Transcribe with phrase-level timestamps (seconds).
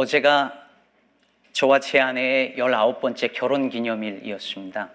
[0.00, 0.66] 어제가
[1.52, 4.88] 저와 제 아내의 19번째 결혼 기념일이었습니다.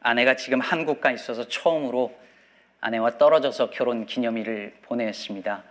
[0.00, 2.12] 아내가 지금 한국 가 있어서 처음으로
[2.80, 5.62] 아내와 떨어져서 결혼 기념일을 보냈습니다.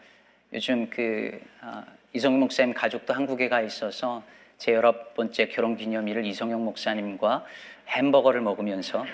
[0.54, 1.84] 요즘 그 어,
[2.14, 4.24] 이성용 목사님 가족도 한국에 가 있어서
[4.58, 7.44] 제 열아홉 번째 결혼 기념일을 이성용 목사님과
[7.90, 9.10] 햄버거를 먹으면서 네,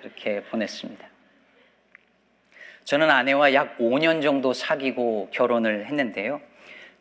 [0.00, 1.06] 그렇게 보냈습니다.
[2.82, 6.40] 저는 아내와 약 5년 정도 사귀고 결혼을 했는데요.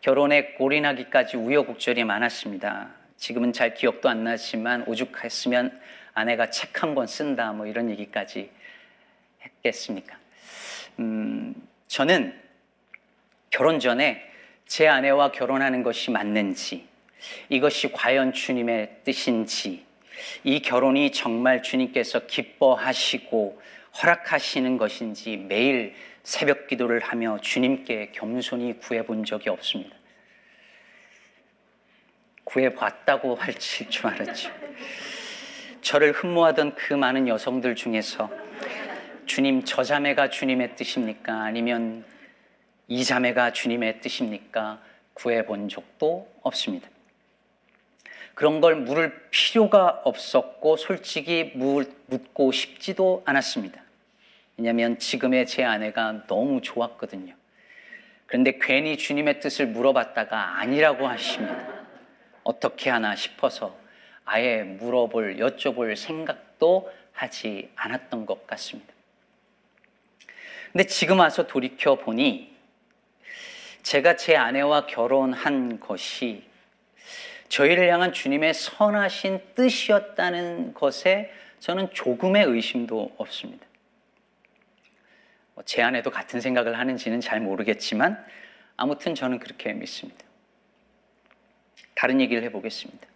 [0.04, 2.90] 결혼에 골인하기까지 우여곡절이 많았습니다.
[3.16, 5.80] 지금은 잘 기억도 안 나지만 오죽했으면
[6.14, 8.52] 아내가 책 한 권 쓴다 뭐 이런 얘기까지
[9.42, 10.18] 했겠습니까?
[11.00, 11.56] 음,
[11.88, 12.38] 저는
[13.50, 14.22] 결혼 전에
[14.66, 16.86] 제 아내와 결혼하는 것이 맞는지,
[17.48, 19.86] 이것이 과연 주님의 뜻인지,
[20.44, 23.62] 이 결혼이 정말 주님께서 기뻐하시고
[24.02, 29.96] 허락하시는 것인지 매일 새벽 기도를 하며 주님께 겸손히 구해 본 적이 없습니다.
[32.44, 34.52] 구해 봤다고 할줄 알았죠.
[35.82, 38.30] 저를 흠모하던 그 많은 여성들 중에서
[39.26, 41.44] 주님 저 자매가 주님의 뜻입니까?
[41.44, 42.06] 아니면
[42.88, 44.82] 이 자매가 주님의 뜻입니까?
[45.14, 46.90] 구해 본 적도 없습니다.
[48.34, 53.83] 그런 걸 물을 필요가 없었고 솔직히 묻고 싶지도 않았습니다.
[54.58, 57.36] 왜냐하면 지금의 제 아내가 너무 좋았거든요.
[58.26, 61.86] 그런데 괜히 주님의 뜻을 물어봤다가 아니라고 하시면
[62.44, 63.78] 어떻게 하나 싶어서
[64.26, 68.94] 아예 물어볼, 여쭤볼 생각도 하지 않았던 것 같습니다.
[70.72, 72.54] 근데 지금 와서 돌이켜 보니
[73.84, 76.44] 제가 제 아내와 결혼한 것이
[77.50, 83.68] 저희를 향한 주님의 선하신 뜻이었다는 것에 저는 조금의 의심도 없습니다.
[85.56, 88.24] 뭐제 아내도 같은 생각을 하는지는 잘 모르겠지만
[88.78, 90.24] 아무튼 저는 그렇게 믿습니다.
[91.96, 93.08] 다른 얘기를 해보겠습니다.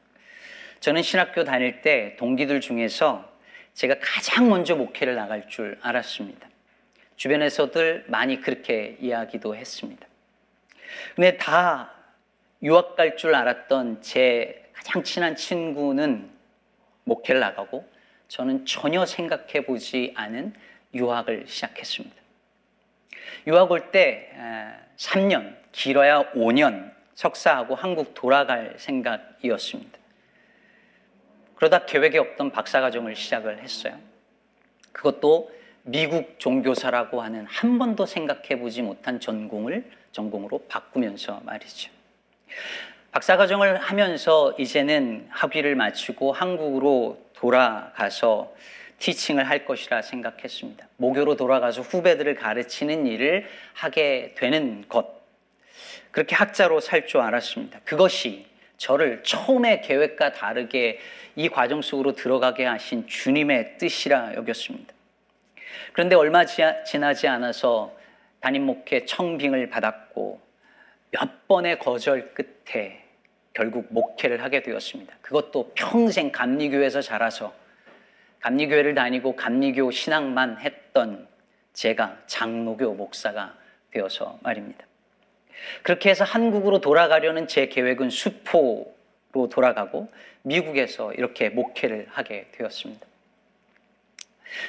[0.80, 3.32] 저는 신학교 다닐 때 동기들 중에서
[3.74, 6.48] 제가 가장 먼저 목회를 나갈 줄 알았습니다.
[7.16, 10.08] 주변에서들 많이 그렇게 이야기도 했습니다.
[11.16, 11.92] 근데 다
[12.62, 16.30] 유학 갈 줄 알았던 제 가장 친한 친구는
[17.04, 17.88] 목회를 나가고
[18.28, 20.54] 저는 전혀 생각해 보지 않은
[20.94, 22.16] 유학을 시작했습니다.
[23.48, 24.30] 유학 올 때
[24.98, 29.98] 3년, 길어야 5년 석사하고 한국 돌아갈 생각이었습니다.
[31.56, 33.98] 그러다 계획에 없던 박사과정을 시작을 했어요.
[34.92, 35.50] 그것도
[35.84, 41.90] 미국 종교사라고 하는 한 번도 생각해 보지 못한 전공을 전공으로 바꾸면서 말이죠.
[43.14, 48.54] 박사과정을 하면서 이제는 학위를 마치고 한국으로 돌아가서
[49.00, 50.88] 티칭을 할 것이라 생각했습니다.
[50.98, 55.08] 모교로 돌아가서 후배들을 가르치는 일을 하게 되는 것.
[56.12, 57.80] 그렇게 학자로 살 줄 알았습니다.
[57.86, 58.48] 그것이
[58.78, 61.00] 저를 처음의 계획과 다르게
[61.36, 64.94] 이 과정 속으로 들어가게 하신 주님의 뜻이라 여겼습니다.
[65.94, 67.96] 그런데 얼마 지나지 않아서
[68.40, 70.40] 담임 목회 청빙을 받았고
[71.12, 73.04] 몇 번의 거절 끝에
[73.54, 75.16] 결국 목회를 하게 되었습니다.
[75.22, 77.54] 그것도 평생 감리교에서 자라서
[78.42, 81.28] 감리교회를 다니고 감리교 신앙만 했던
[81.74, 83.56] 제가 장로교 목사가
[83.92, 84.86] 되어서 말입니다.
[85.84, 90.12] 그렇게 해서 한국으로 돌아가려는 제 계획은 수포로 돌아가고
[90.44, 93.06] 미국에서 이렇게 목회를 하게 되었습니다.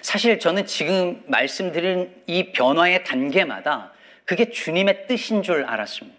[0.02, 3.92] 사실 저는 지금 말씀드린 이 변화의 단계마다
[4.24, 6.18] 그게 주님의 뜻인 줄 알았습니다.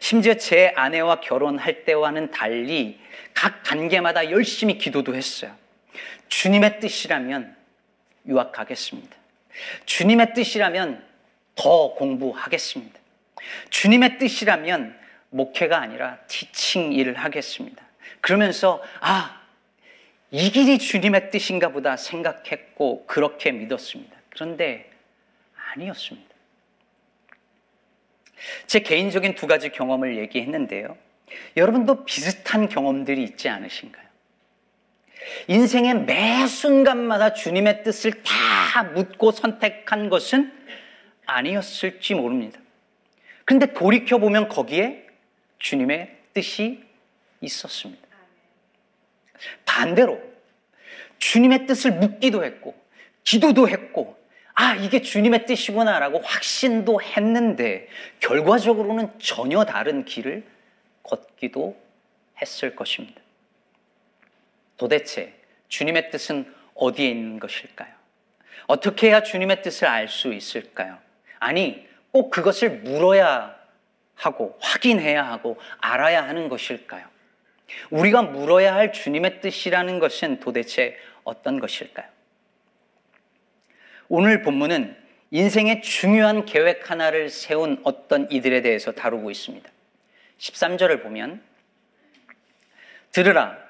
[0.00, 3.00] 심지어 제 아내와 결혼할 때와는 달리
[3.34, 5.54] 각 단계마다 열심히 기도도 했어요.
[6.28, 7.56] 주님의 뜻이라면
[8.26, 9.16] 유학하겠습니다.
[9.86, 11.04] 주님의 뜻이라면
[11.54, 12.98] 더 공부하겠습니다.
[13.70, 14.98] 주님의 뜻이라면
[15.30, 17.84] 목회가 아니라 티칭 일을 하겠습니다.
[18.20, 19.42] 그러면서 아,
[20.30, 24.16] 이 길이 주님의 뜻인가 보다 생각했고 그렇게 믿었습니다.
[24.30, 24.90] 그런데
[25.72, 26.28] 아니었습니다.
[28.66, 30.96] 제 개인적인 두 가지 경험을 얘기했는데요.
[31.56, 34.07] 여러분도 비슷한 경험들이 있지 않으신가요?
[35.48, 40.52] 인생의 매 순간마다 주님의 뜻을 다 묻고 선택한 것은
[41.26, 42.60] 아니었을지 모릅니다.
[43.44, 45.06] 그런데 돌이켜보면 거기에
[45.58, 46.82] 주님의 뜻이
[47.40, 48.06] 있었습니다.
[49.64, 50.20] 반대로
[51.18, 52.74] 주님의 뜻을 묻기도 했고,
[53.24, 54.18] 기도도 했고,
[54.54, 57.88] 아, 이게 주님의 뜻이구나라고 확신도 했는데,
[58.20, 60.44] 결과적으로는 전혀 다른 길을
[61.02, 61.76] 걷기도
[62.40, 63.20] 했을 것입니다.
[64.78, 65.34] 도대체
[65.68, 67.92] 주님의 뜻은 어디에 있는 것일까요?
[68.66, 70.98] 어떻게 해야 주님의 뜻을 알 수 있을까요?
[71.38, 73.56] 아니, 꼭 그것을 물어야
[74.14, 77.06] 하고 확인해야 하고 알아야 하는 것일까요?
[77.90, 82.06] 우리가 물어야 할 주님의 뜻이라는 것은 도대체 어떤 것일까요?
[84.08, 84.96] 오늘 본문은
[85.30, 89.70] 인생의 중요한 계획 하나를 세운 어떤 이들에 대해서 다루고 있습니다.
[90.38, 91.42] 13절을 보면
[93.12, 93.67] 들으라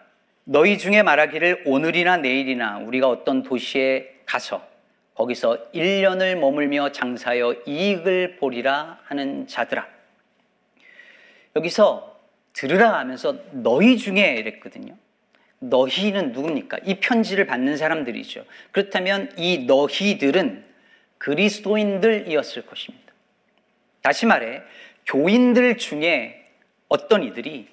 [0.51, 4.67] 너희 중에 말하기를 오늘이나 내일이나 우리가 어떤 도시에 가서
[5.13, 9.87] 거기서 1년을 머물며 장사하여 이익을 보리라 하는 자들아.
[11.55, 12.19] 여기서
[12.55, 14.97] 들으라 하면서 너희 중에 이랬거든요.
[15.59, 16.79] 너희는 누굽니까?
[16.87, 18.47] 이 편지를 받는 사람들이죠.
[18.73, 20.65] 그렇다면 이 너희들은
[21.19, 23.13] 그리스도인들이었을 것입니다.
[24.01, 24.63] 다시 말해,
[25.05, 26.47] 교인들 중에
[26.89, 27.69] 어떤 이들이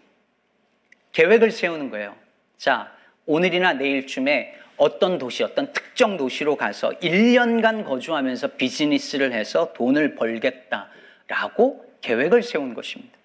[1.13, 2.24] 계획을 세우는 거예요.
[2.57, 2.91] 자,
[3.25, 12.43] 오늘이나 내일쯤에 어떤 도시, 어떤 특정 도시로 가서 1년간 거주하면서 비즈니스를 해서 돈을 벌겠다라고 계획을
[12.43, 13.15] 세운 것입니다.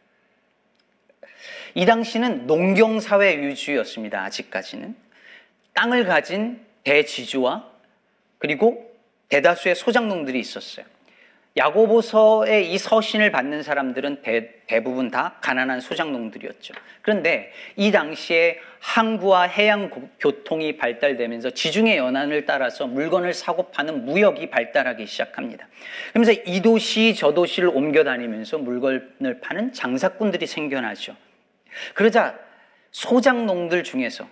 [1.75, 4.23] 이 당시는 농경사회 위주였습니다.
[4.25, 4.95] 아직까지는.
[5.75, 7.69] 땅을 가진 대지주와
[8.39, 8.91] 그리고
[9.29, 10.85] 대다수의 소장농들이 있었어요.
[11.57, 16.75] 야고보서의 이 서신을 받는 사람들은 대, 대부분 다 가난한 소장농들이었죠.
[17.03, 25.07] 그런데 이 당시에 항구와 해양 교통이 발달되면서 지중해 연안을 따라서 물건을 사고 파는 무역이 발달하기
[25.07, 25.67] 시작합니다.
[26.13, 31.17] 그러면서 이 도시 저 도시를 옮겨 다니면서 물건을 파는 장사꾼들이 생겨나죠.
[31.95, 32.39] 그러자
[32.93, 34.27] 소장농들 중에서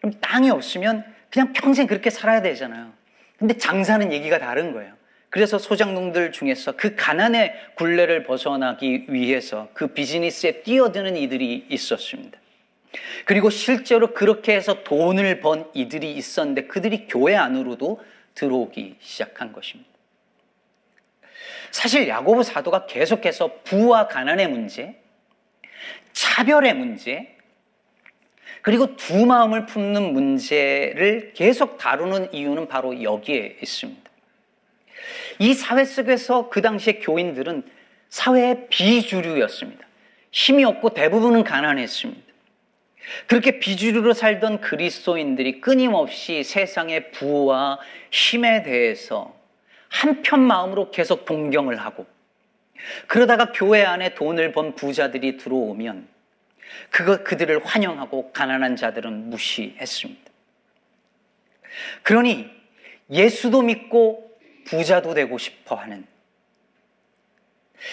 [0.00, 2.92] 그럼 땅이 없으면 그냥 평생 그렇게 살아야 되잖아요.
[3.38, 4.95] 근데 장사는 얘기가 다른 거예요.
[5.36, 12.38] 그래서 소장농들 중에서 그 가난의 굴레를 벗어나기 위해서 그 비즈니스에 뛰어드는 이들이 있었습니다.
[13.26, 18.02] 그리고 실제로 그렇게 해서 돈을 번 이들이 있었는데 그들이 교회 안으로도
[18.34, 19.90] 들어오기 시작한 것입니다.
[21.70, 24.98] 사실 야고보 사도가 계속해서 부와 가난의 문제,
[26.14, 27.36] 차별의 문제,
[28.62, 34.05] 그리고 두 마음을 품는 문제를 계속 다루는 이유는 바로 여기에 있습니다.
[35.38, 37.62] 이 사회 속에서 그 당시의 교인들은
[38.08, 39.86] 사회의 비주류였습니다.
[40.32, 42.26] 힘이 없고 대부분은 가난했습니다.
[43.26, 47.78] 그렇게 비주류로 살던 그리스도인들이 끊임없이 세상의 부와
[48.10, 49.36] 힘에 대해서
[49.88, 52.06] 한편 마음으로 계속 동경을 하고
[53.06, 56.08] 그러다가 교회 안에 돈을 번 부자들이 들어오면
[56.90, 60.30] 그거 그들을 환영하고 가난한 자들은 무시했습니다.
[62.02, 62.50] 그러니
[63.10, 64.35] 예수도 믿고
[64.66, 66.06] 부자도 되고 싶어 하는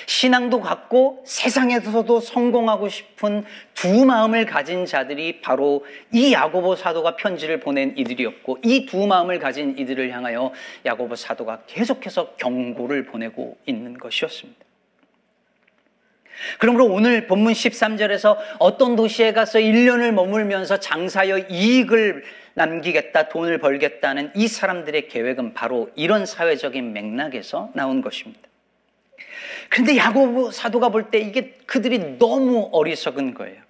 [0.05, 3.43] 신앙도 갖고 세상에서도 성공하고 싶은
[3.73, 9.77] 두 마음을 가진 자들이 바로 이 야고보 사도가 편지를 보낸 이들이었고 이 두 마음을 가진
[9.77, 10.51] 이들을 향하여
[10.85, 14.65] 야고보 사도가 계속해서 경고를 보내고 있는 것이었습니다.
[16.59, 22.23] 그러므로 오늘 본문 13절에서 어떤 도시에 가서 1년을 머물면서 장사여 이익을
[22.55, 28.41] 남기겠다, 돈을 벌겠다는 이 사람들의 계획은 바로 이런 사회적인 맥락에서 나온 것입니다.
[29.69, 33.61] 그런데 야고보 사도가 볼 때 이게 그들이 너무 어리석은 거예요.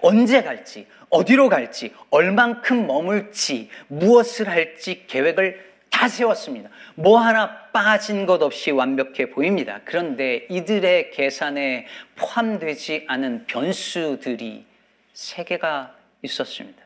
[0.00, 5.73] 언제 갈지, 어디로 갈지, 얼만큼 머물지, 무엇을 할지 계획을
[6.04, 6.68] 다 세웠습니다.
[6.96, 9.80] 뭐 하나 빠진 것 없이 완벽해 보입니다.
[9.86, 11.86] 그런데 이들의 계산에
[12.16, 14.66] 포함되지 않은 변수들이
[15.14, 16.82] 세 개가 있었습니다.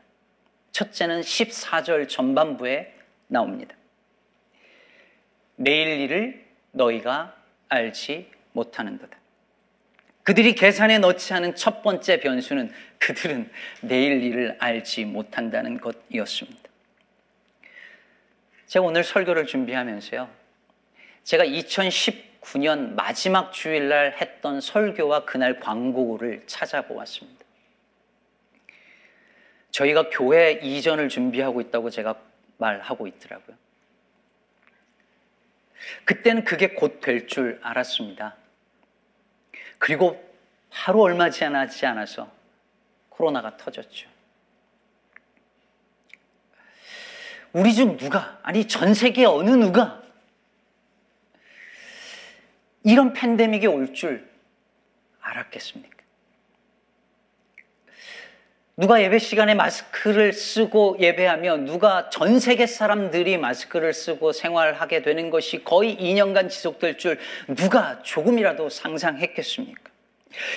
[0.71, 2.93] 첫째는 14절 전반부에
[3.27, 3.75] 나옵니다.
[5.57, 7.35] 내일 일을 너희가
[7.67, 9.17] 알지 못하는도다.
[10.23, 13.51] 그들이 계산에 넣지 않은 첫 번째 변수는 그들은
[13.81, 16.68] 내일 일을 알지 못한다는 것이었습니다.
[18.69, 20.29] 제가 오늘 설교를 준비하면서요.
[21.23, 27.45] 제가 2019년 마지막 주일날 했던 설교와 그날 광고를 찾아보았습니다.
[29.71, 32.21] 저희가 교회 이전을 준비하고 있다고 제가
[32.59, 33.57] 말하고 있더라고요.
[36.05, 38.35] 그때는 그게 곧 될 줄 알았습니다.
[39.79, 40.23] 그리고
[40.69, 42.31] 하루 얼마 지나지 않아서
[43.09, 44.07] 코로나가 터졌죠.
[47.53, 50.01] 우리 중 누가, 아니 전 세계 어느 누가
[52.83, 54.27] 이런 팬데믹이 올 줄
[55.21, 55.97] 알았겠습니까?
[58.77, 65.65] 누가 예배 시간에 마스크를 쓰고 예배하며 누가 전 세계 사람들이 마스크를 쓰고 생활하게 되는 것이
[65.65, 67.19] 거의 2년간 지속될 줄
[67.57, 69.91] 누가 조금이라도 상상했겠습니까?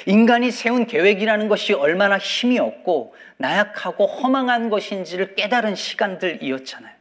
[0.06, 6.94] 인간이 세운 계획이라는 것이 얼마나 힘이 없고 나약하고 허망한 것인지를 깨달은 시간들이었잖아요.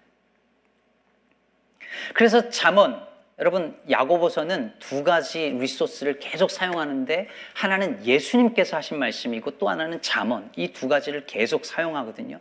[2.14, 3.06] 그래서 잠언
[3.40, 10.72] 여러분 야고보서는 두 가지 리소스를 계속 사용하는데 하나는 예수님께서 하신 말씀이고 또 하나는 잠언 이
[10.74, 12.40] 두 가지를 계속 사용하거든요.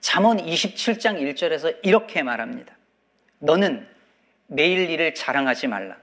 [0.00, 2.76] 잠언 27장 1절에서 이렇게 말합니다.
[3.38, 3.86] 너는
[4.46, 5.96] 내일 일을 자랑하지 말라.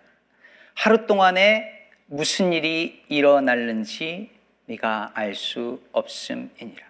[0.74, 1.83] 하루 동안에
[2.14, 4.30] 무슨 일이 일어날는지
[4.68, 6.86] 네가 알 수 없음이니라.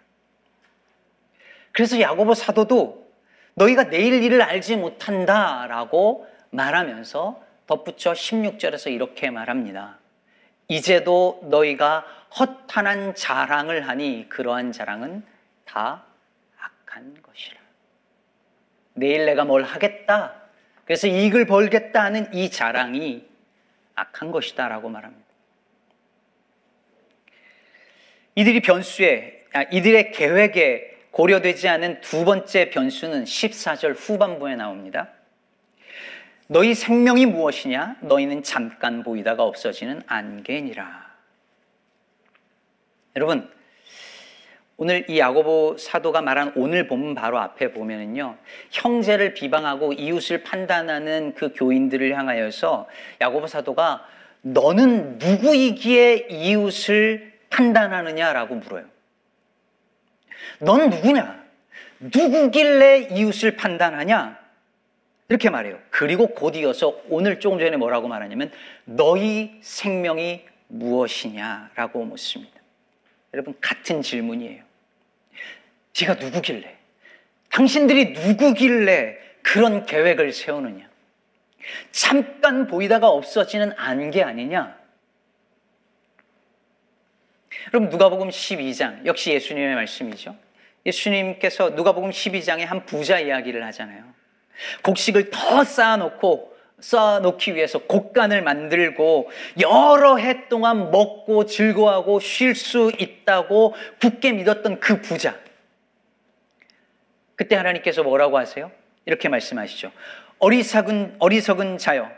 [1.72, 3.08] 그래서 야고보 사도도
[3.54, 9.98] 너희가 내일 일을 알지 못한다라고 말하면서 덧붙여 16절에서 이렇게 말합니다.
[10.68, 12.06] 이제도 너희가
[12.38, 15.24] 허탄한 자랑을 하니 그러한 자랑은
[15.64, 16.04] 다
[16.60, 17.62] 악한 것이라.
[18.96, 20.34] 내일 내가 뭘 하겠다.
[20.84, 23.32] 그래서 이익을 벌겠다 하는 이 자랑이
[23.96, 25.24] 악한 것이다 라고 말합니다.
[28.36, 35.10] 이들이 변수에, 아, 이들의 계획에 고려되지 않은 두 번째 변수는 14절 후반부에 나옵니다.
[36.48, 37.98] 너희 생명이 무엇이냐?
[38.02, 41.14] 너희는 잠깐 보이다가 없어지는 안개니라.
[43.16, 43.52] 여러분,
[44.84, 48.36] 오늘 이 야고보 사도가 말한 오늘 본문 바로 앞에 보면은요,
[48.70, 52.90] 형제를 비방하고 이웃을 판단하는 그 교인들을 향하여서
[53.22, 54.06] 야고보 사도가
[54.42, 58.84] 너는 누구이기에 이웃을 판단하느냐라고 물어요.
[60.60, 61.42] 넌 누구냐?
[62.02, 64.38] 누구길래 이웃을 판단하냐?
[65.30, 65.80] 이렇게 말해요.
[65.92, 68.52] 그리고 곧 이어서 오늘 조금 전에 뭐라고 말하냐면
[68.84, 72.60] 너희 생명이 무엇이냐라고 묻습니다.
[73.34, 74.73] 여러분 같은 질문이에요.
[75.94, 76.78] 제가 누구길래?
[77.50, 80.90] 당신들이 누구길래 그런 계획을 세우느냐?
[81.92, 84.78] 잠깐 보이다가 없어지는 안개 아니냐?
[87.72, 90.36] 여러분 누가복음 12장 역시 예수님의 말씀이죠.
[90.86, 94.04] 예수님께서 누가복음 12장에 한 부자 이야기를 하잖아요.
[94.84, 99.32] 곡식을 더 쌓아놓고 쌓아놓기 위해서 곡간을 만들고
[99.62, 105.40] 여러 해 동안 먹고 즐거워하고 쉴 수 있다고 굳게 믿었던 그 부자.
[107.36, 108.72] 그때 하나님께서 뭐라고 하세요?
[109.06, 109.92] 이렇게 말씀하시죠.
[110.40, 112.10] 어리석은 어리석은 자여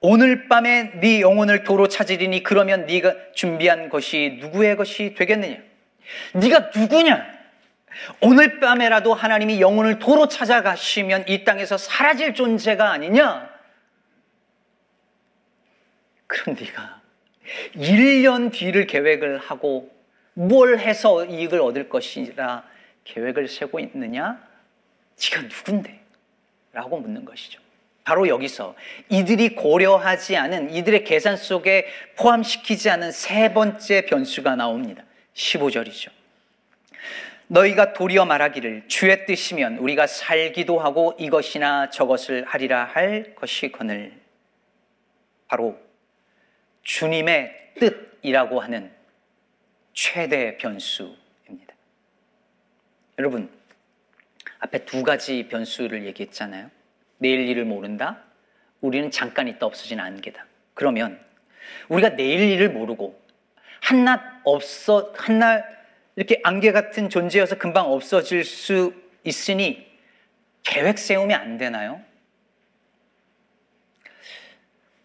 [0.00, 5.58] 오늘 밤에 네 영혼을 도로 찾으리니 그러면 네가 준비한 것이 누구의 것이 되겠느냐?
[6.34, 7.36] 네가 누구냐?
[8.20, 13.48] 오늘 밤에라도 하나님이 영혼을 도로 찾아가시면 이 땅에서 사라질 존재가 아니냐?
[16.26, 17.00] 그런 네가
[17.74, 19.90] 1년 뒤를 계획을 하고
[20.34, 22.64] 뭘 해서 이익을 얻을 것이라
[23.06, 24.38] 계획을 세고 있느냐?
[25.22, 26.00] 네가 누군데?
[26.72, 27.60] 라고 묻는 것이죠.
[28.04, 28.76] 바로 여기서
[29.08, 31.86] 이들이 고려하지 않은 이들의 계산 속에
[32.16, 35.02] 포함시키지 않은 세 번째 변수가 나옵니다.
[35.34, 36.10] 15절이죠.
[37.48, 44.12] 너희가 도리어 말하기를 주의 뜻이면 우리가 살기도 하고 이것이나 저것을 하리라 할 것이거늘
[45.48, 45.78] 바로
[46.82, 48.92] 주님의 뜻이라고 하는
[49.92, 51.25] 최대 변수입니다.
[53.18, 53.50] 여러분
[54.58, 56.70] 앞에 두 가지 변수를 얘기했잖아요.
[57.18, 58.22] 내일 일을 모른다.
[58.80, 60.46] 우리는 잠깐 있다 없어진 안개다.
[60.74, 61.20] 그러면
[61.88, 63.20] 우리가 내일 일을 모르고
[63.80, 65.64] 한낱 없어 한날
[66.14, 68.94] 이렇게 안개 같은 존재여서 금방 없어질 수
[69.24, 69.86] 있으니
[70.62, 72.00] 계획 세우면 안 되나요?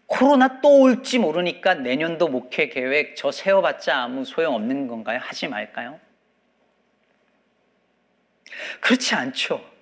[0.06, 5.18] 코로나 또 올지 모르니까 내년도 목회 계획 저 세워봤자 아무 소용 없는 건가요?
[5.22, 5.98] 하지 말까요?
[8.80, 9.72] 그렇지 않죠.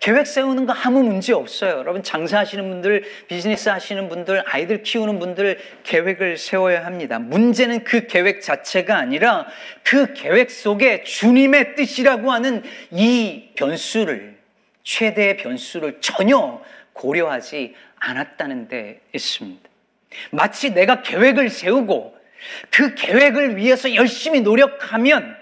[0.00, 1.78] 계획 세우는 거 아무 문제 없어요.
[1.78, 7.18] 여러분 장사하시는 분들, 비즈니스 하시는 분들, 아이들 키우는 분들 계획을 세워야 합니다.
[7.18, 9.46] 문제는 그 계획 자체가 아니라
[9.84, 14.36] 그 계획 속에 주님의 뜻이라고 하는 이 변수를
[14.82, 19.68] 최대의 변수를 전혀 고려하지 않았다는 데 있습니다.
[20.30, 22.16] 마치 내가 계획을 세우고
[22.70, 25.35] 그 계획을 위해서 열심히 노력하면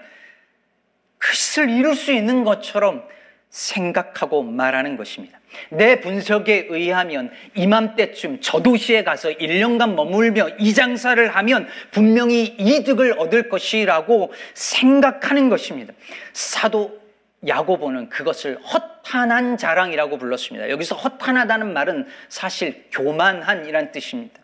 [1.25, 3.03] 그것을 이룰 수 있는 것처럼
[3.49, 5.39] 생각하고 말하는 것입니다.
[5.69, 13.49] 내 분석에 의하면 이맘때쯤 저 도시에 가서 1년간 머물며 이 장사를 하면 분명히 이득을 얻을
[13.49, 15.93] 것이라고 생각하는 것입니다.
[16.33, 16.99] 사도
[17.47, 20.69] 야고보는 그것을 허탄한 자랑이라고 불렀습니다.
[20.69, 24.41] 여기서 허탄하다는 말은 사실 교만한이란 뜻입니다.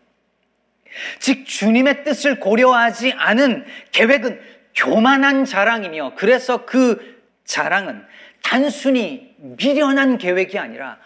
[1.19, 8.05] 즉 주님의 뜻을 고려하지 않은 계획은 교만한 자랑이며 그래서 그 자랑은
[8.43, 10.99] 단순히 미련한 계획이 아니라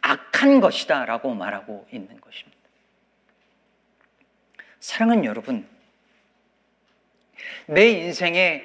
[0.00, 2.58] 악한 것이다 라고 말하고 있는 것입니다.
[4.80, 5.68] 사랑은 여러분,
[7.66, 8.64] 내 인생에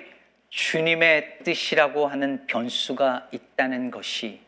[0.49, 4.41] 주님의 뜻이라고 하는 변수가 있다는 것이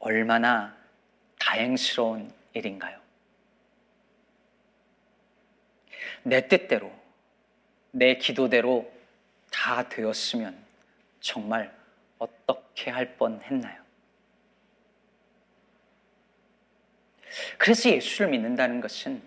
[0.00, 0.76] 얼마나
[1.38, 2.98] 다행스러운 일인가요?
[6.24, 6.92] 내 뜻대로,
[7.92, 8.93] 내 기도대로
[9.64, 10.54] 다 되었으면
[11.20, 11.74] 정말
[12.18, 13.82] 어떻게 할 뻔 했나요?
[17.56, 19.22] 그래서 예수를 믿는다는 것은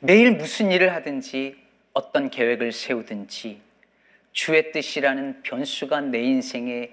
[0.00, 1.56] 매일 무슨 일을 하든지
[1.94, 3.62] 어떤 계획을 세우든지
[4.32, 6.90] 주의 뜻이라는 변수가 내 인생에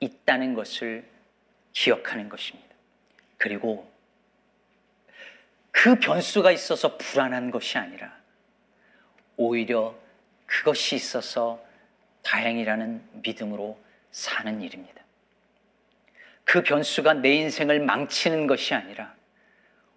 [0.00, 1.06] 있다는 것을
[1.74, 2.74] 기억하는 것입니다.
[3.36, 3.92] 그리고
[5.72, 8.18] 그 변수가 있어서 불안한 것이 아니라
[9.36, 10.07] 오히려
[10.48, 11.62] 그것이 있어서
[12.22, 13.78] 다행이라는 믿음으로
[14.10, 15.04] 사는 일입니다.
[16.44, 19.14] 그 변수가 내 인생을 망치는 것이 아니라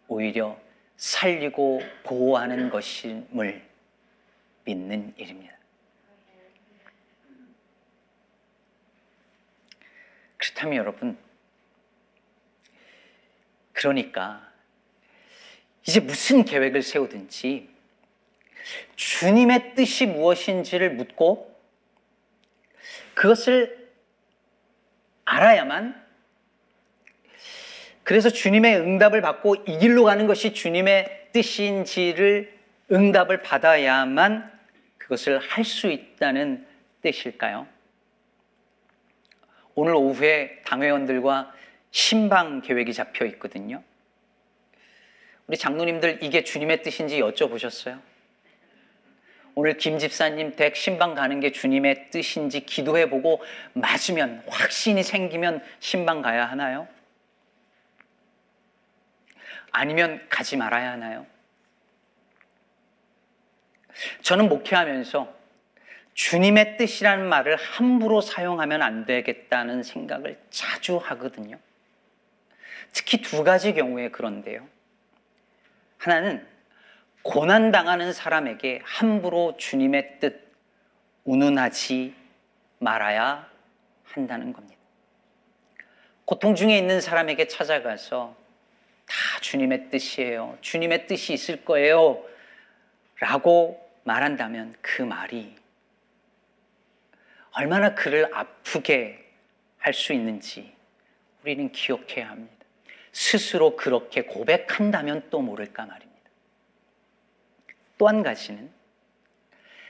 [0.08, 0.60] 오히려
[0.98, 3.66] 살리고 보호하는 것임을
[4.66, 5.56] 믿는 일입니다.
[10.38, 11.18] 그렇다면 여러분,
[13.72, 14.52] 그러니까
[15.88, 17.71] 이제 무슨 계획을 세우든지
[18.96, 21.56] 주님의 뜻이 무엇인지를 묻고
[23.14, 23.90] 그것을
[25.26, 26.02] 알아야만
[28.04, 32.60] 그래서 주님의 응답을 받고 이 길로 가는 것이 주님의 뜻인지를
[32.92, 34.52] 응답을 받아야만
[34.98, 36.68] 그것을 할 수 있다는
[37.02, 37.68] 뜻일까요?
[39.76, 41.54] 오늘 오후에 당회원들과
[41.92, 43.84] 신방 계획이 잡혀 있거든요.
[45.48, 48.00] 우리 장로님들 이게 주님의 뜻인지 여쭤보셨어요?
[49.56, 53.44] 오늘 김 집사님 댁 신방 가는 게 주님의 뜻인지 기도해 보고
[53.74, 56.88] 맞으면 확신이 생기면 신방 가야 하나요?
[59.72, 61.26] 아니면 가지 말아야 하나요?
[64.22, 65.42] 저는 목회하면서
[66.14, 71.58] 주님의 뜻이라는 말을 함부로 사용하면 안 되겠다는 생각을 자주 하거든요.
[72.94, 74.68] 특히 두 가지 경우에 그런데요.
[75.98, 76.46] 하나는
[77.24, 80.52] 고난당하는 사람에게 함부로 주님의 뜻
[81.24, 82.16] 운운하지
[82.80, 83.50] 말아야
[84.04, 84.80] 한다는 겁니다.
[86.26, 88.36] 고통 중에 있는 사람에게 찾아가서
[89.06, 90.58] 다 주님의 뜻이에요.
[90.62, 92.24] 주님의 뜻이 있을 거예요.
[93.20, 95.56] 라고 말한다면 그 말이
[97.52, 99.18] 얼마나 그를 아프게
[99.78, 100.74] 할 수 있는지
[101.44, 102.54] 우리는 기억해야 합니다.
[103.12, 106.11] 스스로 그렇게 고백한다면 또 모를까 말입니다.
[108.02, 108.74] 또 한 가지는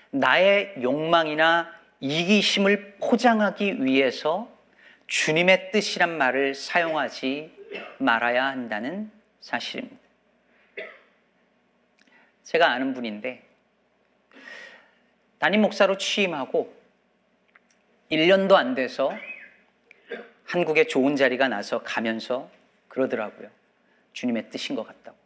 [0.09, 4.51] 나의 욕망이나 이기심을 포장하기 위해서
[5.07, 7.55] 주님의 뜻이란 말을 사용하지
[7.99, 9.95] 말아야 한다는 사실입니다.
[12.43, 13.47] 제가 아는 분인데
[15.39, 16.75] 담임 목사로 취임하고
[18.11, 19.09] 1년도 안 돼서
[20.43, 22.51] 한국에 좋은 자리가 나서 가면서
[22.89, 23.49] 그러더라고요.
[24.11, 25.20] 주님의 뜻인 것 같다고.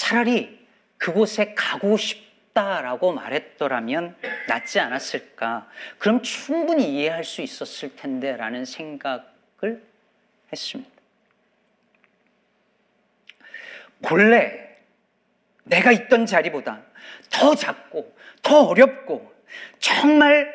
[0.00, 0.58] 차라리
[0.96, 4.16] 그곳에 가고 싶다라고 말했더라면
[4.48, 5.68] 낫지 않았을까.
[5.98, 9.84] 그럼 충분히 이해할 수 있었을 텐데 라는 생각을
[10.50, 10.90] 했습니다.
[14.00, 14.78] 본래
[15.64, 16.82] 내가 있던 자리보다
[17.28, 19.30] 더 작고 더 어렵고
[19.80, 20.50] 정말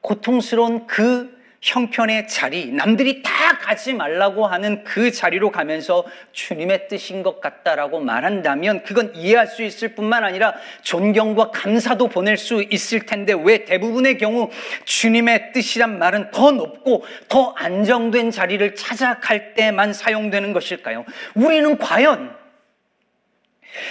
[0.00, 7.40] 고통스러운 그 형편의 자리, 남들이 다 가지 말라고 하는 그 자리로 가면서 주님의 뜻인 것
[7.40, 13.66] 같다라고 말한다면 그건 이해할 수 있을 뿐만 아니라 존경과 감사도 보낼 수 있을 텐데 왜
[13.66, 14.48] 대부분의 경우
[14.84, 21.04] 주님의 뜻이란 말은 더 높고 더 안정된 자리를 찾아갈 때만 사용되는 것일까요?
[21.34, 22.34] 우리는 과연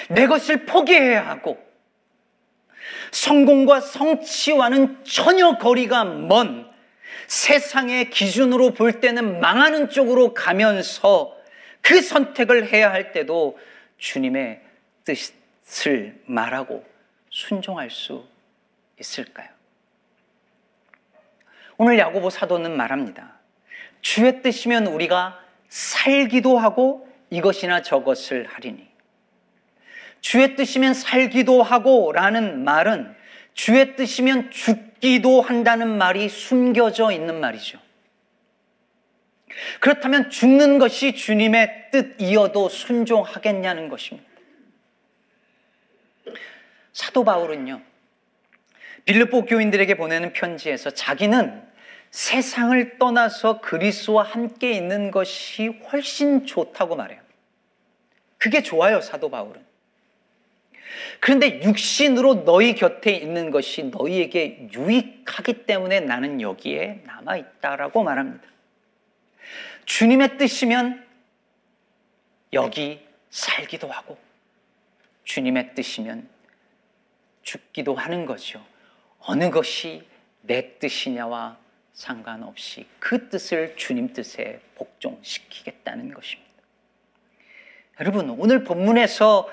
[0.09, 1.59] 내 것을 포기해야 하고
[3.11, 6.68] 성공과 성취와는 전혀 거리가 먼
[7.29, 11.37] 세상의 기준으로 볼 때는 망하는 쪽으로 가면서
[11.79, 13.59] 그 선택을 해야 할 때도
[13.99, 14.61] 주님의
[15.03, 16.83] 뜻을 말하고
[17.29, 18.25] 순종할 수
[18.99, 19.47] 있을까요?
[21.77, 23.35] 오늘 야고보 사도는 말합니다.
[24.01, 25.39] 주의 뜻이면 우리가
[25.69, 28.89] 살기도 하고 이것이나 저것을 하리니.
[30.19, 33.15] 주의 뜻이면 살기도 하고 라는 말은
[33.53, 37.79] 주의 뜻이면 죽 기도 한다는 말이 숨겨져 있는 말이죠.
[39.79, 44.29] 그렇다면 죽는 것이 주님의 뜻이어도 순종하겠냐는 것입니다.
[46.93, 47.81] 사도 바울은요,
[49.05, 51.67] 빌립보 교인들에게 보내는 편지에서 자기는
[52.11, 57.21] 세상을 떠나서 그리스와 함께 있는 것이 훨씬 좋다고 말해요.
[58.37, 59.68] 그게 좋아요, 사도 바울은.
[61.19, 68.43] 그런데 육신으로 너희 곁에 있는 것이 너희에게 유익하기 때문에 나는 여기에 남아 있다라고 말합니다.
[69.85, 71.05] 주님의 뜻이면
[72.53, 72.99] 여기
[73.29, 74.17] 살기도 하고
[75.23, 76.27] 주님의 뜻이면
[77.43, 78.63] 죽기도 하는 거죠.
[79.19, 80.03] 어느 것이
[80.41, 81.57] 내 뜻이냐와
[81.93, 86.49] 상관없이 그 뜻을 주님 뜻에 복종시키겠다는 것입니다.
[87.99, 89.49] 여러분, 오늘 본문에서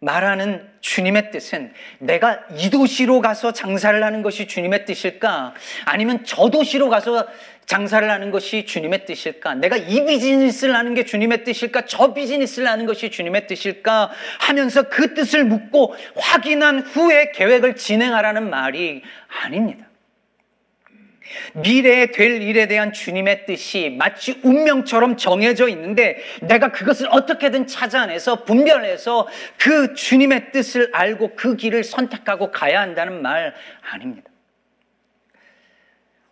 [0.00, 5.54] 말하는 주님의 뜻은 내가 이 도시로 가서 장사를 하는 것이 주님의 뜻일까?
[5.84, 7.26] 아니면 저 도시로 가서
[7.66, 9.56] 장사를 하는 것이 주님의 뜻일까?
[9.56, 11.84] 내가 이 비즈니스를 하는 게 주님의 뜻일까?
[11.84, 14.10] 저 비즈니스를 하는 것이 주님의 뜻일까?
[14.40, 19.02] 하면서 그 뜻을 묻고 확인한 후에 계획을 진행하라는 말이
[19.44, 19.89] 아닙니다.
[21.54, 29.28] 미래에 될 일에 대한 주님의 뜻이 마치 운명처럼 정해져 있는데 내가 그것을 어떻게든 찾아내서 분별해서
[29.58, 33.54] 그 주님의 뜻을 알고 그 길을 선택하고 가야 한다는 말
[33.90, 34.30] 아닙니다.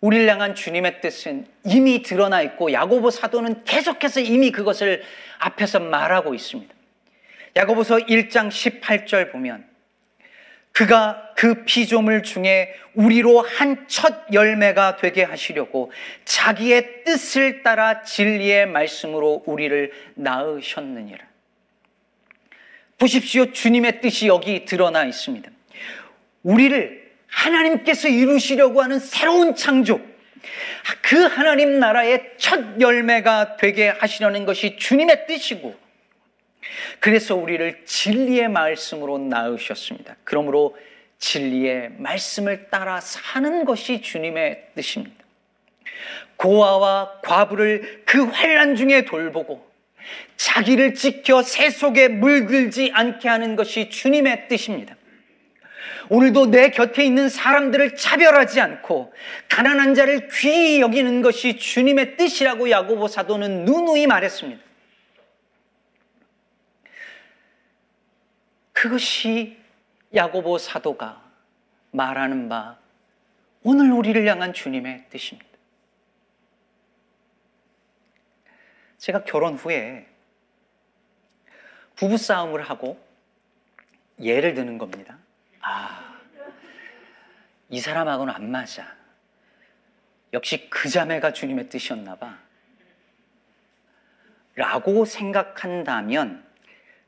[0.00, 5.02] 우리를 향한 주님의 뜻은 이미 드러나 있고 야고보 사도는 계속해서 이미 그것을
[5.38, 6.72] 앞에서 말하고 있습니다.
[7.56, 9.67] 야고보서 1장 18절 보면
[10.78, 15.90] 그가 그 피조물 중에 우리로 한 첫 열매가 되게 하시려고
[16.24, 21.18] 자기의 뜻을 따라 진리의 말씀으로 우리를 낳으셨느니라.
[22.96, 23.50] 보십시오.
[23.50, 25.50] 주님의 뜻이 여기 드러나 있습니다.
[26.44, 30.00] 우리를 하나님께서 이루시려고 하는 새로운 창조,
[31.02, 35.88] 그 하나님 나라의 첫 열매가 되게 하시려는 것이 주님의 뜻이고,
[37.00, 40.16] 그래서 우리를 진리의 말씀으로 낳으셨습니다.
[40.24, 40.76] 그러므로
[41.18, 45.24] 진리의 말씀을 따라 사는 것이 주님의 뜻입니다.
[46.37, 49.68] 고아와 과부를 그 환란 중에 돌보고
[50.37, 54.96] 자기를 지켜 새 속에 물들지 않게 하는 것이 주님의 뜻입니다.
[56.11, 59.12] 오늘도 내 곁에 있는 사람들을 차별하지 않고
[59.48, 64.67] 가난한 자를 귀히 여기는 것이 주님의 뜻이라고 야고보 사도는 누누이 말했습니다.
[68.80, 69.60] 그것이
[70.14, 71.20] 야고보 사도가
[71.90, 72.78] 말하는 바
[73.64, 75.48] 오늘 우리를 향한 주님의 뜻입니다.
[78.98, 80.06] 제가 결혼 후에
[81.96, 83.04] 부부싸움을 하고
[84.20, 85.18] 예를 드는 겁니다.
[85.60, 86.20] 아,
[87.70, 88.96] 이 사람하고는 안 맞아.
[90.32, 92.38] 역시 그 자매가 주님의 뜻이었나 봐.
[94.54, 96.47] 라고 생각한다면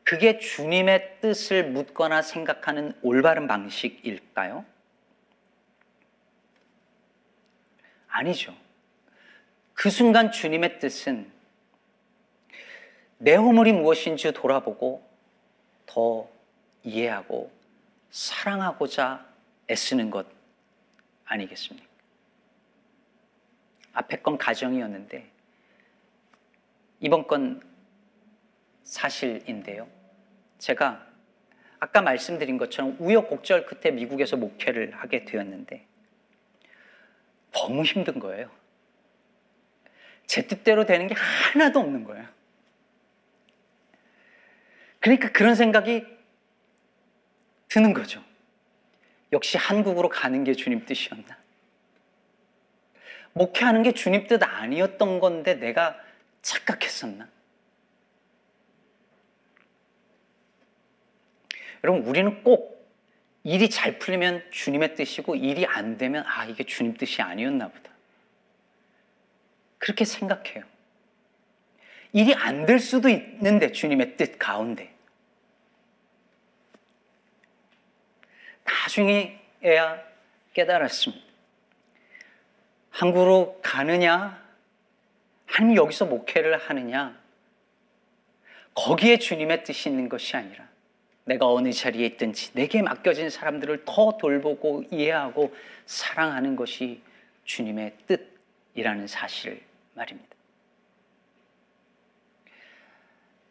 [0.05, 4.65] 그게 주님의 뜻을 묻거나 생각하는 올바른 방식일까요?
[8.09, 8.55] 아니죠.
[9.75, 11.31] 그 순간 주님의 뜻은
[13.19, 15.07] 내 허물이 무엇인지 돌아보고
[15.87, 16.29] 더
[16.83, 17.51] 이해하고
[18.11, 19.25] 사랑하고자
[19.71, 20.27] 애쓰는 것
[21.25, 21.87] 아니겠습니까?
[23.93, 25.31] 앞에 건 가정이었는데
[27.01, 27.63] 이번 건
[28.91, 29.89] 사실인데요.
[30.59, 31.07] 제가
[31.79, 35.87] 아까 말씀드린 것처럼 우여곡절 끝에 미국에서 목회를 하게 되었는데
[37.53, 38.51] 너무 힘든 거예요.
[40.27, 42.27] 제 뜻대로 되는 게 하나도 없는 거예요.
[44.99, 46.05] 그러니까 그런 생각이
[47.69, 48.23] 드는 거죠.
[49.33, 51.39] 역시 한국으로 가는 게 주님 뜻이었나?
[53.35, 55.97] 목회하는 게 주님 뜻 아니었던 건데 내가
[56.43, 57.29] 착각했었나?
[61.85, 62.81] 여러분, 우리는 꼭
[63.43, 67.91] 일이 잘 풀리면 주님의 뜻이고 일이 안 되면 아, 이게 주님 뜻이 아니었나 보다.
[69.79, 70.65] 그렇게 생각해요.
[72.13, 74.95] 일이 안 될 수도 있는데 주님의 뜻 가운데.
[78.65, 80.03] 나중에야
[80.53, 81.25] 깨달았습니다.
[82.91, 84.45] 한국으로 가느냐,
[85.47, 87.19] 아니면 여기서 목회를 하느냐,
[88.75, 90.69] 거기에 주님의 뜻이 있는 것이 아니라
[91.31, 95.55] 내가 어느 자리에 있든지 내게 맡겨진 사람들을 더 돌보고 이해하고
[95.87, 97.03] 사랑하는 것이
[97.45, 97.93] 주님의
[98.75, 99.63] 뜻이라는 사실
[99.95, 100.29] 말입니다.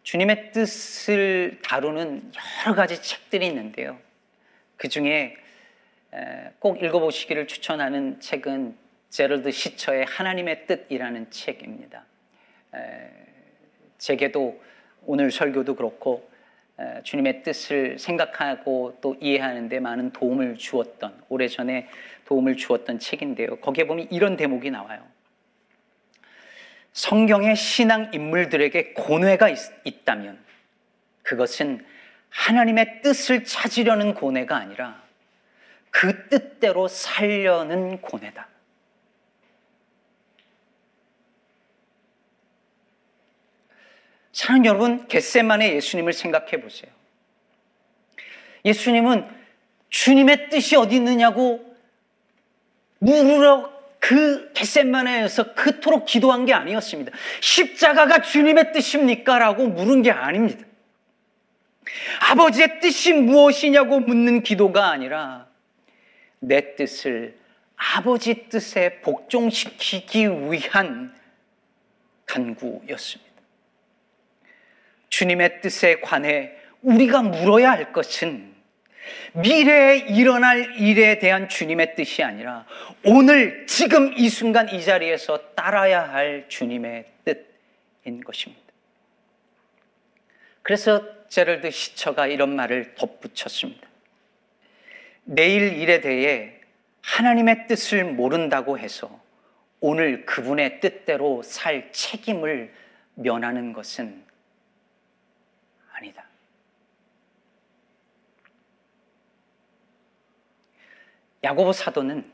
[0.03, 2.33] 주님의 뜻을 다루는
[2.65, 3.97] 여러 가지 책들이 있는데요.
[4.75, 5.37] 그 중에
[6.59, 8.77] 꼭 읽어보시기를 추천하는 책은
[9.09, 12.03] 제럴드 시처의 하나님의 뜻이라는 책입니다.
[13.99, 14.61] 제게도
[15.05, 16.28] 오늘 설교도 그렇고
[17.03, 21.87] 주님의 뜻을 생각하고 또 이해하는 데 많은 도움을 주었던 오래전에
[22.25, 23.57] 도움을 주었던 책인데요.
[23.57, 25.03] 거기에 보면 이런 대목이 나와요.
[26.93, 30.39] 성경의 신앙 인물들에게 고뇌가 있, 다면
[31.23, 31.85] 그것은
[32.29, 35.01] 하나님의 뜻을 찾으려는 고뇌가 아니라
[35.91, 38.47] 그 뜻대로 살려는 고뇌다.
[44.31, 46.91] 사랑 여러분, 겟세만의 예수님을 생각해 보세요.
[48.65, 49.27] 예수님은
[49.89, 51.65] 주님의 뜻이 어디 있느냐고
[52.99, 57.11] 물으러 그 겟세만에서 그토록 기도한 게 아니었습니다.
[57.41, 59.39] 십자가가 주님의 뜻입니까?
[59.39, 60.65] 라고 물은 게 아닙니다.
[62.29, 65.47] 아버지의 뜻이 무엇이냐고 묻는 기도가 아니라
[66.39, 67.37] 내 뜻을
[67.75, 71.13] 아버지 뜻에 복종시키기 위한
[72.25, 73.28] 간구였습니다.
[75.09, 78.53] 주님의 뜻에 관해 우리가 물어야 할 것은
[79.33, 82.65] 미래에 일어날 일에 대한 주님의 뜻이 아니라
[83.03, 88.63] 오늘 지금 이 순간 이 자리에서 따라야 할 주님의 뜻인 것입니다.
[90.61, 93.87] 그래서 제럴드 시처가 이런 말을 덧붙였습니다.
[95.23, 96.53] 내일 일에 대해
[97.01, 99.19] 하나님의 뜻을 모른다고 해서
[99.79, 102.73] 오늘 그분의 뜻대로 살 책임을
[103.15, 104.23] 면하는 것은
[105.99, 106.25] 아니다.
[111.43, 112.31] 야고보 사도는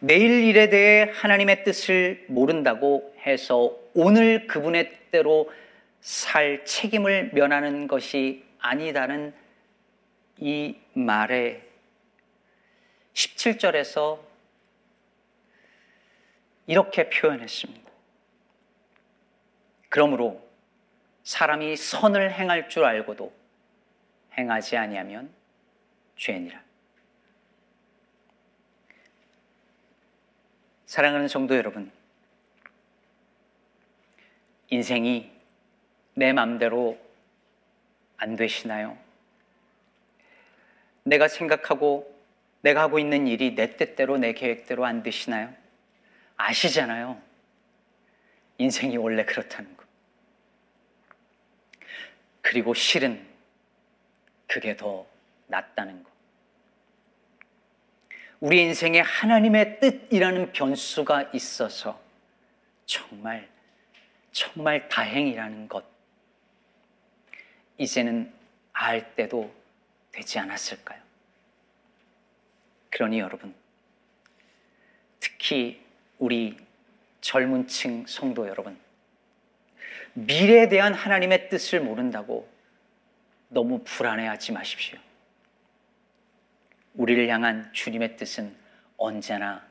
[0.00, 5.52] 내일 일에 대해 하나님의 뜻을 모른다고 해서 오늘 그분의 뜻대로
[6.00, 9.32] 살 책임을 면하는 것이 아니다는
[10.38, 11.62] 이 말에
[13.14, 14.18] 17절에서
[16.66, 17.90] 이렇게 표현했습니다.
[19.88, 20.51] 그러므로
[21.24, 23.32] 사람이 선을 행할 줄 알고도
[24.36, 25.32] 행하지 아니하면
[26.16, 26.62] 죄니라.
[30.86, 31.90] 사랑하는 성도 여러분,
[34.68, 35.30] 인생이
[36.14, 36.98] 내 맘대로
[38.16, 38.98] 안 되시나요?
[41.04, 42.12] 내가 생각하고
[42.60, 45.52] 내가 하고 있는 일이 내 뜻대로 내 계획대로 안 되시나요?
[46.36, 47.20] 아시잖아요.
[48.58, 49.81] 인생이 원래 그렇다는 거.
[52.42, 53.26] 그리고 실은
[54.46, 55.06] 그게 더
[55.46, 56.10] 낫다는 거.
[58.40, 62.02] 우리 인생에 하나님의 뜻이라는 변수가 있어서
[62.84, 63.48] 정말,
[64.32, 65.84] 정말 다행이라는 것.
[67.78, 68.32] 이제는
[68.72, 69.54] 알 때도
[70.10, 71.00] 되지 않았을까요?
[72.90, 73.54] 그러니 여러분,
[75.20, 75.80] 특히
[76.18, 76.56] 우리
[77.20, 78.78] 젊은 층 성도 여러분,
[80.14, 82.48] 미래에 대한 하나님의 뜻을 모른다고
[83.48, 84.98] 너무 불안해하지 마십시오.
[86.94, 88.54] 우리를 향한 주님의 뜻은
[88.96, 89.66] 언제나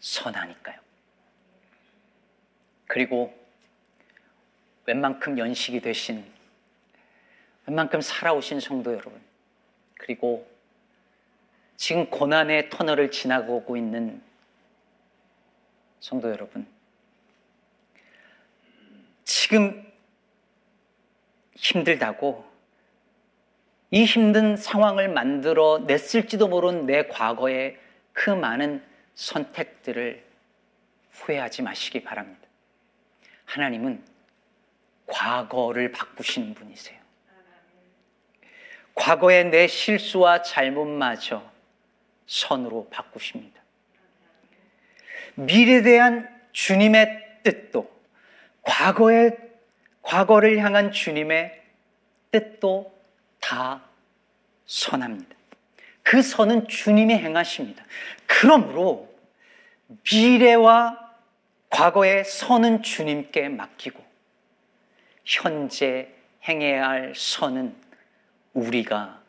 [0.00, 0.78] 선하니까요.
[2.86, 3.34] 그리고
[4.86, 6.24] 웬만큼 연식이 되신,
[7.66, 9.20] 웬만큼 살아오신 성도 여러분,
[9.98, 10.48] 그리고
[11.76, 14.22] 지금 고난의 터널을 지나고 있는
[16.00, 16.66] 성도 여러분,
[19.48, 19.82] 지금
[21.54, 22.46] 힘들다고
[23.90, 27.78] 이 힘든 상황을 만들어 냈을지도 모르는 내 과거의
[28.12, 28.84] 그 많은
[29.14, 30.22] 선택들을
[31.12, 32.46] 후회하지 마시기 바랍니다.
[33.46, 34.04] 하나님은
[35.06, 37.00] 과거를 바꾸시는 분이세요.
[38.94, 41.50] 과거의 내 실수와 잘못마저
[42.26, 43.62] 선으로 바꾸십니다.
[45.36, 47.97] 미래에 대한 주님의 뜻도
[48.68, 49.34] 과거의
[50.02, 51.58] 과거를 향한 주님의
[52.30, 52.94] 뜻도
[53.40, 53.82] 다
[54.66, 55.34] 선합니다.
[56.02, 57.82] 그 선은 주님이 행하십니다.
[58.26, 59.10] 그러므로
[60.12, 60.98] 미래와
[61.70, 64.04] 과거의 선은 주님께 맡기고
[65.24, 66.08] 현재
[66.46, 67.74] 행해야 할 선은
[68.52, 69.22] 우리가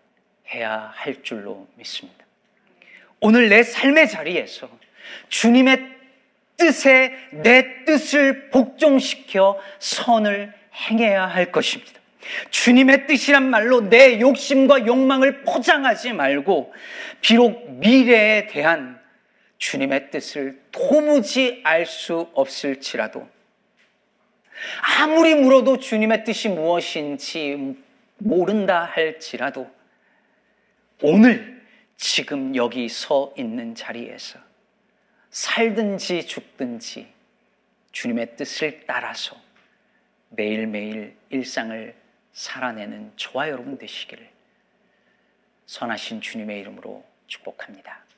[0.50, 2.26] 해야 할 줄로 믿습니다.
[3.22, 4.70] 오늘 내 삶의 자리에서
[5.30, 5.89] 주님의
[6.60, 10.54] 뜻에 내 뜻을 복종시켜 선을
[10.90, 12.00] 행해야 할 것입니다.
[12.52, 16.74] 주님의 뜻이란 말로 내 욕심과 욕망을 포장하지 말고
[17.22, 19.00] 비록 미래에 대한
[19.58, 23.28] 주님의 뜻을 도무지 알 수 없을지라도
[25.00, 27.76] 아무리 물어도 주님의 뜻이 무엇인지
[28.18, 29.70] 모른다 할지라도
[31.02, 31.62] 오늘
[31.98, 34.40] 지금 여기 서 있는 자리에서
[35.30, 37.14] 살든지 죽든지
[37.92, 39.40] 주님의 뜻을 따라서
[40.30, 41.96] 매일매일 일상을
[42.34, 44.30] 살아내는 저와 여러분 되시기를
[45.66, 48.09] 선하신 주님의 이름으로 축복합니다.